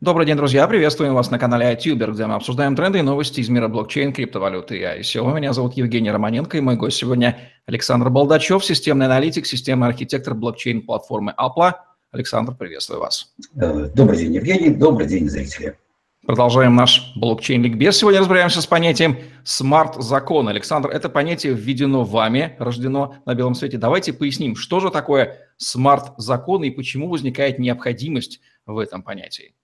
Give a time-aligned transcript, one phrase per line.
[0.00, 0.68] Добрый день, друзья.
[0.68, 4.78] Приветствуем вас на канале iTuber, где мы обсуждаем тренды и новости из мира блокчейн, криптовалюты
[4.78, 5.34] и ICO.
[5.34, 7.36] Меня зовут Евгений Романенко, и мой гость сегодня
[7.66, 11.72] Александр Балдачев, системный аналитик, системный архитектор блокчейн-платформы Apple.
[12.12, 13.34] Александр, приветствую вас.
[13.54, 14.70] Добрый день, Евгений.
[14.70, 15.76] Добрый день, зрители.
[16.24, 17.90] Продолжаем наш блокчейн-ликбез.
[17.90, 20.46] Сегодня разбираемся с понятием смарт-закон.
[20.46, 23.78] Александр, это понятие введено вами, рождено на белом свете.
[23.78, 29.54] Давайте поясним, что же такое смарт-закон и почему возникает необходимость в этом понятии.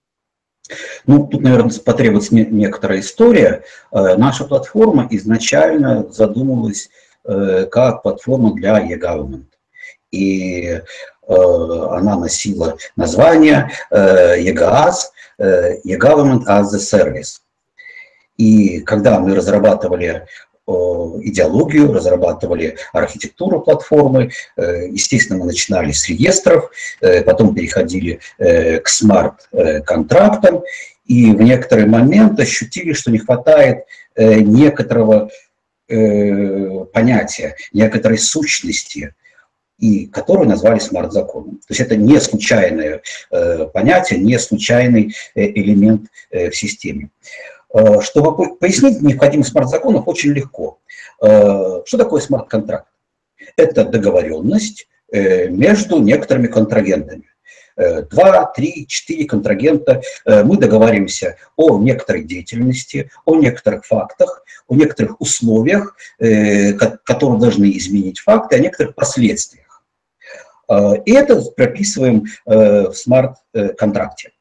[1.06, 3.64] Ну, тут, наверное, потребуется некоторая история.
[3.92, 6.88] Э, наша платформа изначально задумывалась
[7.24, 9.46] э, как платформа для e-government.
[10.10, 10.82] И э,
[11.28, 17.40] она носила название EGAS, e-government as a service.
[18.36, 20.26] И когда мы разрабатывали
[20.66, 24.30] идеологию, разрабатывали архитектуру платформы.
[24.56, 30.62] Э, естественно, мы начинали с реестров, э, потом переходили э, к смарт-контрактам,
[31.04, 33.84] и в некоторый момент ощутили, что не хватает
[34.16, 35.28] некоторого
[35.86, 39.14] понятия, некоторой сущности,
[39.78, 41.56] и которую назвали смарт-законом.
[41.56, 43.02] То есть это не случайное
[43.74, 47.10] понятие, не случайный элемент в системе.
[47.74, 50.78] Э, чтобы пояснить необходимость смарт-законов, очень легко.
[51.20, 52.86] Э, что такое смарт-контракт?
[53.56, 57.24] Это договоренность э, между некоторыми контрагентами.
[57.76, 65.96] Два, три, четыре контрагента, мы договариваемся о некоторой деятельности, о некоторых фактах, о некоторых условиях,
[66.16, 69.82] которые должны изменить факты, о некоторых последствиях.
[71.04, 74.33] И это прописываем в смарт-контракте.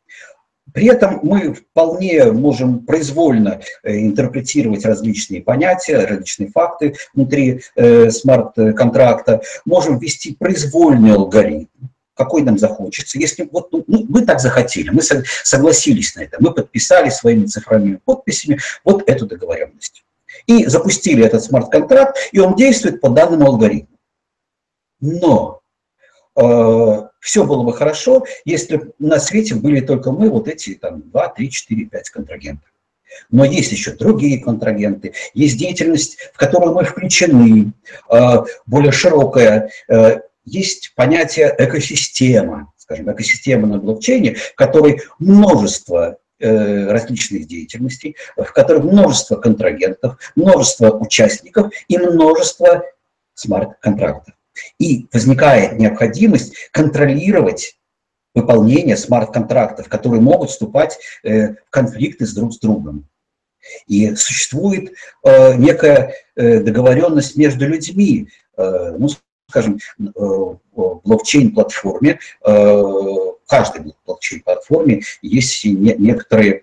[0.73, 9.41] При этом мы вполне можем произвольно э, интерпретировать различные понятия, различные факты внутри э, смарт-контракта,
[9.65, 11.67] можем ввести произвольный алгоритм,
[12.15, 13.19] какой нам захочется.
[13.19, 17.99] Если вот ну, ну мы так захотели, мы согласились на это, мы подписали своими цифровыми
[18.03, 20.03] подписями вот эту договоренность.
[20.47, 23.97] И запустили этот смарт-контракт, и он действует по данному алгоритму.
[24.99, 25.61] Но
[26.35, 31.27] э, все было бы хорошо, если на свете были только мы, вот эти там 2,
[31.29, 32.69] 3, 4, 5 контрагентов.
[33.31, 37.71] Но есть еще другие контрагенты, есть деятельность, в которую мы включены,
[38.09, 46.91] а, более широкая, а, есть понятие экосистема, скажем, экосистема на блокчейне, в которой множество э,
[46.91, 52.83] различных деятельностей, в которых множество контрагентов, множество участников и множество
[53.35, 54.33] смарт-контрактов.
[54.79, 57.77] И возникает необходимость контролировать
[58.35, 63.07] выполнение смарт-контрактов, которые могут вступать э, в конфликты с друг с другом.
[63.87, 64.93] И существует
[65.23, 69.09] э, некая э, договоренность между людьми, ну,
[69.49, 70.59] скажем, в
[71.03, 76.61] блокчейн-платформе, в каждой блокчейн-платформе есть некоторые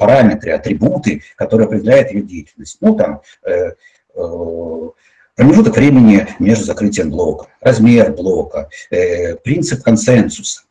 [0.00, 2.78] параметры, атрибуты, которые определяют ее деятельность.
[2.80, 3.22] Ну, там,
[5.40, 10.64] Промежуток времени между закрытием блока, размер блока, э, принцип консенсуса.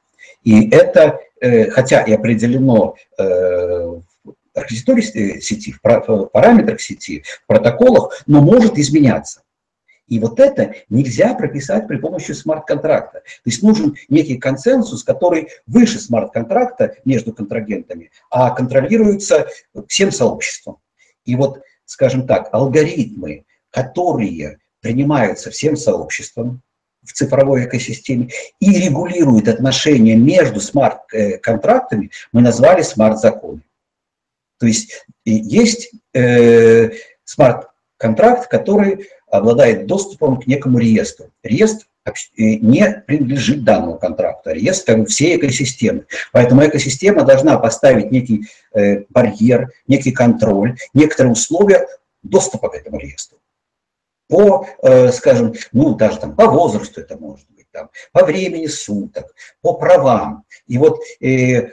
[0.43, 3.93] И это, э, хотя и определено э,
[4.53, 5.01] архитектуре
[5.41, 9.41] сети, в параметрах сети, в протоколах, но может изменяться.
[10.07, 13.21] И вот это нельзя прописать при помощи смарт-контракта.
[13.21, 19.47] То есть нужен некий консенсус, который выше смарт-контракта между контрагентами, а контролируется
[19.87, 20.77] всем сообществом.
[21.25, 26.61] И вот, скажем так, алгоритмы, которые принимаются всем сообществом
[27.03, 33.61] в цифровой экосистеме и регулируют отношения между смарт-контрактами, мы назвали смарт-законы.
[34.59, 36.91] То есть есть э,
[37.23, 41.31] смарт-контракт, который обладает доступом к некому реестру.
[41.43, 46.05] Реестр э, не принадлежит данному контракту, а реестр всей экосистемы.
[46.33, 51.87] Поэтому экосистема должна поставить некий э, барьер, некий контроль, некоторые условия
[52.21, 53.39] доступа к этому реестру
[54.29, 59.35] по, э, скажем, ну, даже там по возрасту это может быть, там, по времени суток,
[59.61, 60.45] по правам.
[60.67, 61.71] И вот э, э,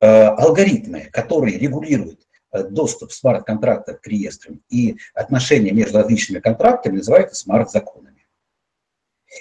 [0.00, 2.20] алгоритмы, которые регулируют
[2.52, 8.26] э, доступ смарт-контрактов к реестрам и отношения между различными контрактами называются смарт-законами.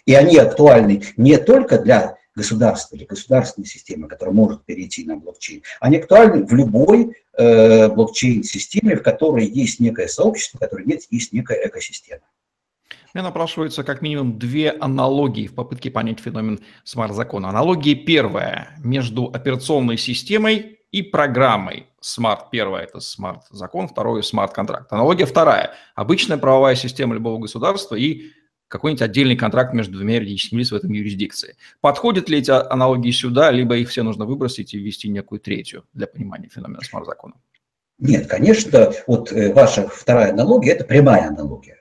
[0.05, 5.63] И они актуальны не только для государства или государственной системы, которая может перейти на блокчейн,
[5.79, 11.33] они актуальны в любой э, блокчейн-системе, в которой есть некое сообщество, в которой нет, есть
[11.33, 12.21] некая экосистема.
[13.13, 17.49] Мне напрашиваются как минимум две аналогии в попытке понять феномен смарт-закона.
[17.49, 21.87] Аналогия первая между операционной системой и программой.
[21.99, 24.91] Смарт первое– это смарт-закон, второе– смарт-контракт.
[24.91, 28.31] Аналогия вторая– обычная правовая система любого государства и
[28.71, 31.57] какой-нибудь отдельный контракт между двумя юридическими лицами в этом юрисдикции.
[31.81, 36.07] Подходят ли эти аналогии сюда, либо их все нужно выбросить и ввести некую третью для
[36.07, 37.33] понимания феномена смарт-закона?
[37.99, 41.79] Нет, конечно, вот э, ваша вторая аналогия– это прямая аналогия.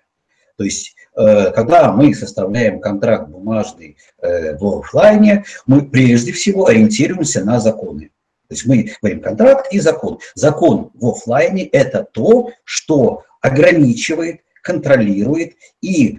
[0.58, 7.44] То есть, э, когда мы составляем контракт бумажный э, в офлайне, мы прежде всего ориентируемся
[7.44, 8.10] на законы.
[8.48, 10.18] То есть мы говорим контракт и закон.
[10.34, 16.18] Закон в офлайне– это то, что ограничивает, контролирует и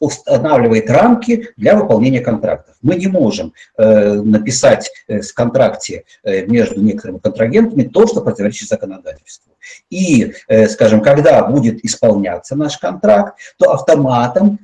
[0.00, 2.74] устанавливает рамки для выполнения контрактов.
[2.82, 9.52] Мы не можем э, написать э, в контракте между некоторыми контрагентами то, что противоречит законодательству.
[9.90, 10.32] И,
[10.68, 14.60] скажем, когда будет исполняться наш контракт, то автоматом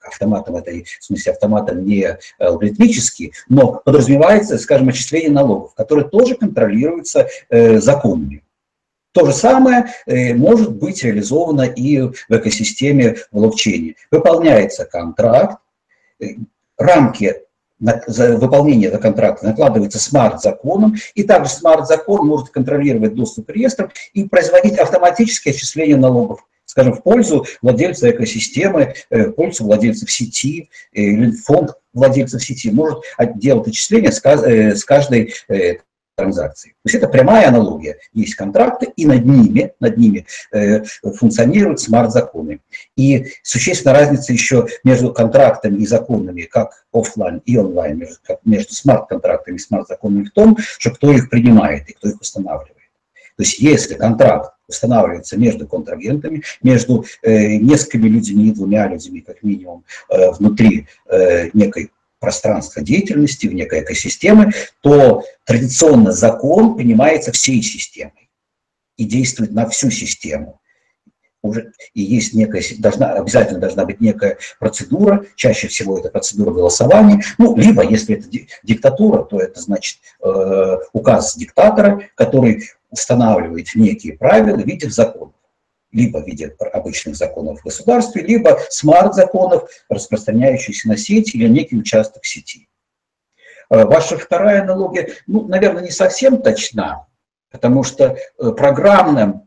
[0.00, 7.28] автоматом это в смысле автоматом не алгоритмически, но подразумевается, скажем, отчисление налогов, которые тоже контролируются
[7.50, 8.41] законами.
[9.12, 13.94] То же самое э, может быть реализовано и в экосистеме блокчейна.
[14.10, 15.58] Выполняется контракт,
[16.20, 16.28] э,
[16.78, 17.36] рамки
[18.06, 24.24] за выполнение этого контракта накладывается смарт-законом, и также смарт-закон может контролировать доступ к реестрам и
[24.24, 31.32] производить автоматическое отчисление налогов, скажем, в пользу владельца экосистемы, э, в пользу владельцев сети, или
[31.32, 33.00] фонд владельцев сети может
[33.34, 35.34] делать отчисления с каждой
[36.14, 36.72] транзакций.
[36.72, 37.98] То есть это прямая аналогия.
[38.12, 42.60] Есть контракты, и над ними, над ними э, функционируют смарт-законы.
[42.96, 49.56] И существенная разница еще между контрактами и законами, как офлайн и онлайн, между, между смарт-контрактами
[49.56, 52.76] и смарт-законами в том, что кто их принимает и кто их устанавливает.
[53.36, 59.84] То есть если контракт устанавливается между контрагентами, между э, несколькими людьми, двумя людьми, как минимум,
[60.08, 61.90] э, внутри э, некой
[62.22, 68.30] пространства деятельности, в некой экосистемы, то традиционно закон принимается всей системой
[68.96, 70.60] и действует на всю систему.
[71.42, 77.20] Уже, и есть некая, должна, обязательно должна быть некая процедура, чаще всего это процедура голосования,
[77.38, 78.28] ну, либо, если это
[78.62, 85.21] диктатура, то это значит э, указ диктатора, который устанавливает некие правила в законов
[85.92, 92.24] либо в виде обычных законов в государстве, либо смарт-законов, распространяющихся на сеть или некий участок
[92.24, 92.68] сети.
[93.70, 97.06] Э, ваша вторая аналогия, ну, наверное, не совсем точна,
[97.50, 99.46] потому что э, программным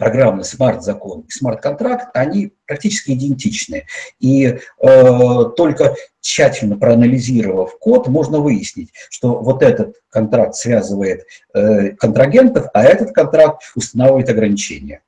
[0.00, 3.84] программный смарт-закон и смарт-контракт, они практически идентичны.
[4.18, 4.58] И э,
[5.56, 13.12] только тщательно проанализировав код, можно выяснить, что вот этот контракт связывает э, контрагентов, а этот
[13.12, 15.02] контракт устанавливает ограничения.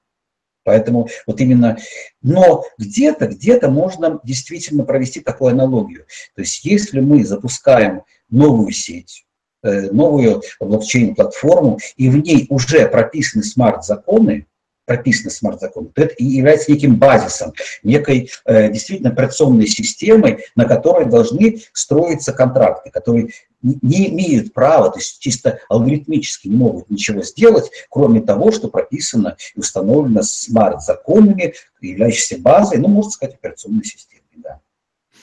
[0.64, 1.78] Поэтому вот именно,
[2.22, 6.06] но где-то, где-то можно действительно провести такую аналогию.
[6.34, 9.24] То есть если мы запускаем новую сеть,
[9.62, 14.46] э, новую блокчейн-платформу, и в ней уже прописаны смарт-законы,
[14.84, 17.52] прописаны смарт-законы, то это и является неким базисом,
[17.82, 23.30] некой э, действительно операционной системой, на которой должны строиться контракты, которые
[23.62, 29.36] не имеют права, то есть чисто алгоритмически не могут ничего сделать, кроме того, что прописано
[29.54, 34.22] и установлено смарт-законами, являющейся базой, ну, можно сказать, операционной системой.
[34.36, 34.60] Да.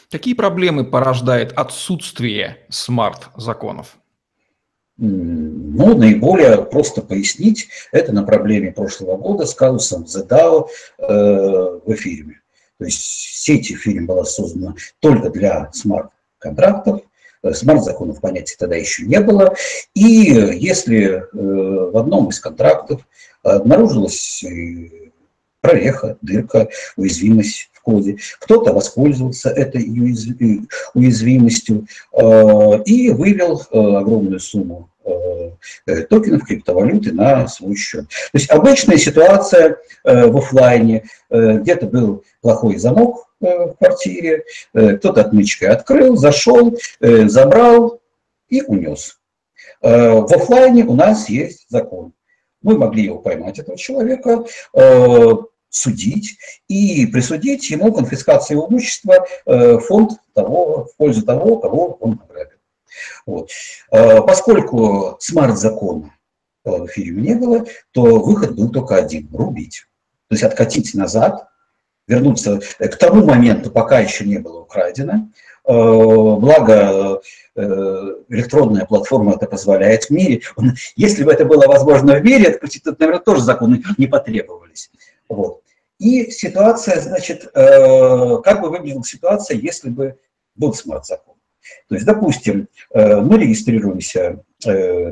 [0.09, 3.97] Какие проблемы порождает отсутствие смарт-законов?
[5.01, 10.67] Ну, наиболее просто пояснить, это на проблеме прошлого года с казусом ZDAO
[10.97, 11.03] э,
[11.85, 12.41] в эфире.
[12.77, 17.01] То есть сеть эфирем была создана только для смарт-контрактов,
[17.41, 19.55] Э, смарт-законов понятия тогда еще не было.
[19.93, 23.07] И если э, в одном из контрактов
[23.43, 25.11] обнаружилась э,
[25.61, 28.17] прореха, дырка, уязвимость в коде.
[28.39, 29.83] Кто-то воспользовался этой
[30.93, 31.87] уязвимостью
[32.85, 34.89] и вывел огромную сумму
[35.85, 38.07] токенов криптовалюты на свой счет.
[38.07, 45.21] То есть обычная ситуация в офлайне, где-то был плохой замок Э, в квартире, э, кто-то
[45.21, 48.01] отмычкой открыл, зашел, э, забрал
[48.49, 49.17] и унес.
[49.81, 52.11] В офлайне у нас есть закон.
[52.61, 54.43] Мы могли его поймать, этого человека,
[55.69, 62.57] судить и присудить ему конфискацию имущества фонд того, в пользу того, кого он ограбил.
[63.25, 63.49] Вот.
[63.89, 66.11] Поскольку смарт-закона
[66.63, 69.85] в эфире не было, то выход был только один– рубить.
[70.27, 71.47] То есть откатить назад
[72.07, 75.29] вернуться к тому моменту, пока еще не было украдено.
[75.65, 77.21] Э, благо,
[77.55, 77.61] э,
[78.29, 80.41] электронная платформа это позволяет в мире.
[80.95, 84.89] Если бы это было возможно в мире, то, наверное, тоже законы не потребовались.
[85.29, 85.61] Вот.
[85.99, 90.17] И ситуация, значит, э, как бы выглядела ситуация, если бы
[90.55, 91.35] был смарт-закон.
[91.87, 94.41] То есть, допустим, мы регистрируемся,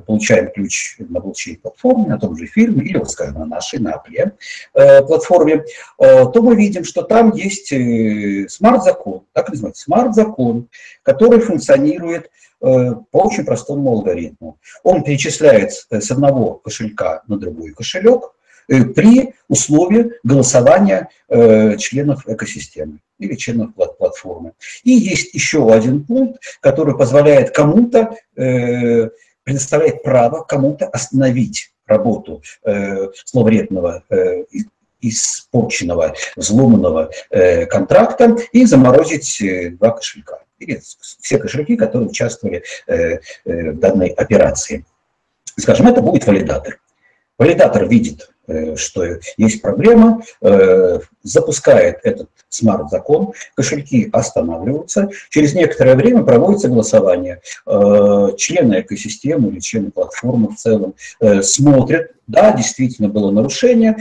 [0.07, 5.05] получаем ключ на блокчейн-платформе, на том же фильме, или, вот, скажем, на нашей, на Apple
[5.05, 5.65] платформе,
[5.99, 7.67] то мы видим, что там есть
[8.51, 10.69] смарт-закон, так называется, смарт-закон,
[11.03, 14.57] который функционирует по очень простому алгоритму.
[14.83, 18.36] Он перечисляет с одного кошелька на другой кошелек, Э,
[18.67, 24.53] при условии голосования э, членов экосистемы или членов платформы.
[24.83, 29.09] И есть еще один пункт, который позволяет кому-то, э,
[29.43, 32.43] предоставляет право кому-то остановить работу
[33.25, 34.03] зловредного
[34.99, 37.09] испорченного, взломанного
[37.69, 39.41] контракта и заморозить
[39.77, 40.39] два кошелька.
[40.59, 40.81] Или
[41.21, 44.83] все кошельки, которые участвовали в данной операции.
[45.57, 46.81] Скажем, это будет валидатор.
[47.37, 48.36] Валидатор видит Э,
[48.75, 49.05] что
[49.37, 57.41] есть проблема, э, запускает этот смарт-закон, кошельки останавливаются, через некоторое время проводится голосование.
[57.65, 60.95] Э, члены экосистемы или члены платформы в целом
[61.41, 63.97] смотрят, да, действительно было нарушение,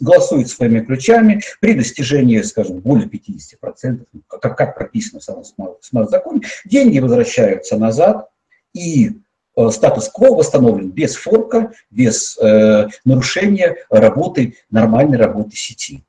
[0.00, 5.44] голосуют своими ключами, при достижении, скажем, более 50%, как, как прописано в самом
[5.80, 8.28] смарт-законе, деньги возвращаются назад,
[8.74, 9.27] и Э,
[9.70, 16.04] статус-кво восстановлен без форка, без э, нарушения работы, нормальной работы сети.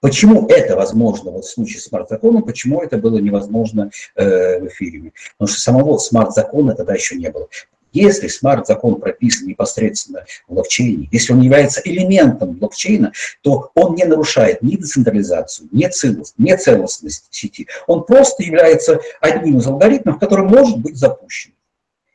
[0.00, 5.12] Почему это возможно вот в случае смарт-закона, почему это было невозможно э, в эфире?
[5.36, 7.48] Потому что самого смарт-закона тогда еще не было.
[7.92, 14.62] Если смарт-закон прописан непосредственно в блокчейне, если он является элементом блокчейна, то он не нарушает
[14.62, 17.66] ни децентрализацию, ни целостность, ни целостность сети.
[17.86, 21.52] Он просто является одним из алгоритмов, который может быть запущен.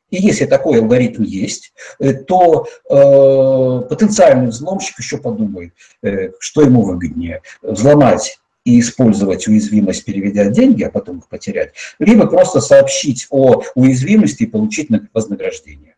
[0.10, 6.84] И если такой алгоритм есть, э, то э, потенциальный взломщик еще подумает, э, что ему
[6.84, 13.62] выгоднее– взломать и использовать уязвимость, переведя деньги, а потом их потерять, либо просто сообщить о
[13.76, 15.96] уязвимости и получить вознаграждение.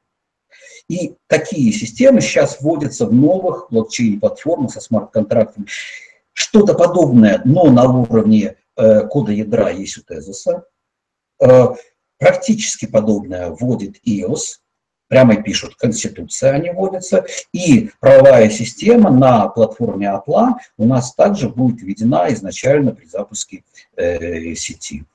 [0.90, 5.68] И такие системы сейчас вводятся в новых блокчейн-платформах со смарт-контрактами.
[6.34, 10.64] Что-то подобное, но на уровне э, кода ядра есть у Тезоса.
[11.42, 11.70] Э,
[12.18, 14.62] Практически подобное вводит ИОС,
[15.08, 21.82] прямо пишут, Конституция они вводятся, и правовая система на платформе Апла у нас также будет
[21.82, 23.64] введена изначально при запуске
[23.96, 25.06] э, сети.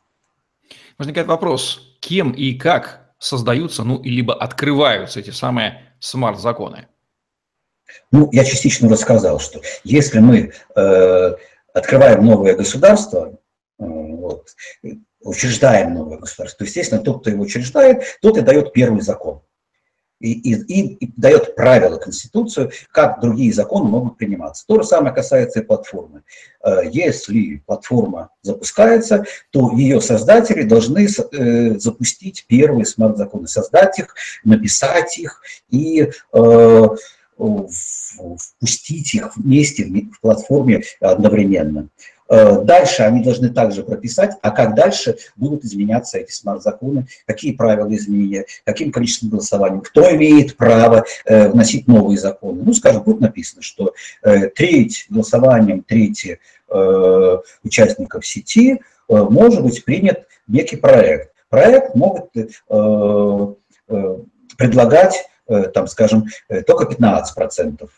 [0.98, 6.88] Возникает вопрос, кем и как создаются, ну, либо открываются эти самые смарт-законы?
[8.10, 11.34] Ну, я частично рассказал, что если мы э,
[11.72, 14.48] открываем новое государство, э, вот,
[15.24, 19.42] учреждаем новое государство, естественно, тот, кто его учреждает, тот и дает первый закон.
[20.20, 24.64] И, и, и дает правила, конституцию, как другие законы могут приниматься.
[24.68, 26.22] То же самое касается и платформы.
[26.62, 34.14] Э, если платформа запускается, то ее создатели должны э, запустить первые смарт-законы, создать их,
[34.44, 36.88] написать их и э,
[37.36, 41.88] впустить их вместе в платформе одновременно.
[42.32, 47.94] Э, дальше они должны также прописать, а как дальше будут изменяться эти смарт-законы, какие правила
[47.94, 52.62] изменения, каким количеством голосований, кто имеет право э, вносить новые законы.
[52.64, 56.38] Ну, скажем, будет написано, что э, треть голосованием, треть
[57.64, 61.34] участников сети может быть принят некий проект.
[61.50, 62.30] Проект могут
[64.56, 66.26] предлагать, там, скажем,
[66.66, 67.88] только 15%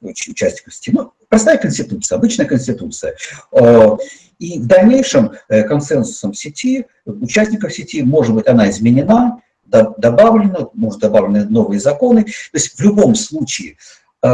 [0.00, 0.92] участников сети.
[0.92, 3.16] Ну, Простая конституция, обычная конституция.
[3.52, 3.96] Э,
[4.38, 11.44] и в дальнейшем э, консенсусом сети, участников сети, может быть, она изменена, добавлена, может, добавлены
[11.46, 12.24] новые законы.
[12.24, 13.76] То есть в любом случае,
[14.22, 14.28] э,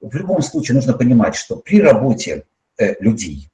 [0.00, 2.44] в любом случае нужно понимать, что при работе
[2.98, 3.50] людей,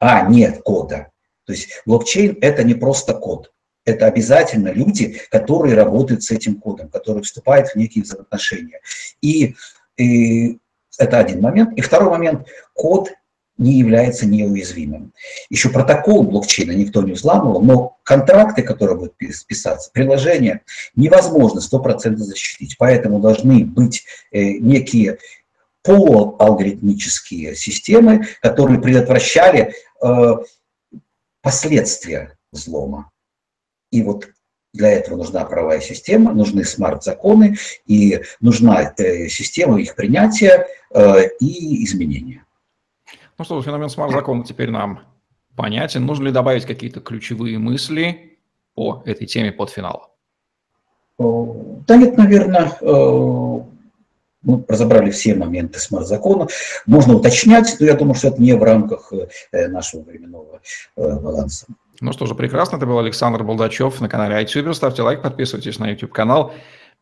[0.00, 1.12] а нет кода,
[1.44, 3.52] то есть блокчейн– это не просто код,
[3.86, 8.80] это обязательно люди, которые работают с этим кодом, которые вступают в некие взаимоотношения.
[9.22, 9.54] И,
[9.96, 10.58] и
[10.98, 11.72] это один момент.
[11.78, 13.12] И второй момент, код
[13.58, 15.14] не является неуязвимым.
[15.48, 20.62] Еще протокол блокчейна никто не взламывал, но контракты, которые будут писаться, приложения
[20.94, 22.76] невозможно 100% защитить.
[22.78, 25.18] Поэтому должны быть э, некие
[25.82, 30.34] полуалгоритмические системы, которые предотвращали э,
[31.40, 33.10] последствия взлома.
[33.90, 34.28] И вот
[34.76, 41.84] для этого нужна правовая система, нужны смарт-законы и нужна э, система их принятия э, и
[41.84, 42.44] изменения.
[43.38, 45.00] Ну что, феномен смарт-закона теперь нам
[45.56, 46.04] понятен.
[46.04, 48.38] Нужно ли добавить какие-то ключевые мысли
[48.74, 50.14] по этой теме под финал?
[51.18, 52.72] Да нет, наверное,
[54.42, 56.48] мы разобрали все моменты смарт-закона.
[56.84, 59.12] Можно уточнять, но я думаю, что это не в рамках
[59.52, 60.60] нашего временного
[60.96, 61.66] баланса.
[62.00, 62.76] Ну что же, прекрасно.
[62.76, 64.74] Это был Александр Болдачев на канале iTuber.
[64.74, 66.54] Ставьте лайк, подписывайтесь на YouTube-канал,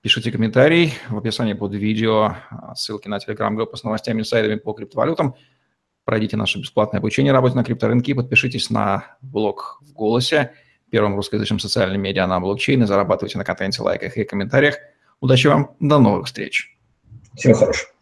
[0.02, 0.94] пишите комментарий.
[1.08, 2.36] В описании под видео
[2.76, 5.34] ссылки на телеграм-группу с новостями и сайтами по криптовалютам.
[6.04, 10.52] Пройдите наше бесплатное обучение работе на крипторынке подпишитесь на блог в голосе,
[10.90, 14.76] первом русскоязычном социальном медиа на блокчейн и зарабатывайте на контенте, лайках и комментариях.
[15.20, 16.76] Удачи вам, до новых встреч.
[17.34, 17.93] Всего хорошего.